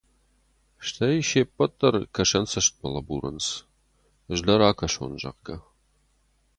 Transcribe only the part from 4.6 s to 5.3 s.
акӕсон,